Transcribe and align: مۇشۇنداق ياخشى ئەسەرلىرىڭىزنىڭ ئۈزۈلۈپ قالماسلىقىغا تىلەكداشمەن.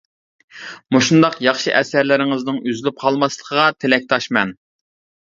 مۇشۇنداق 0.95 1.35
ياخشى 1.47 1.75
ئەسەرلىرىڭىزنىڭ 1.79 2.57
ئۈزۈلۈپ 2.71 2.97
قالماسلىقىغا 3.05 3.67
تىلەكداشمەن. 3.85 4.57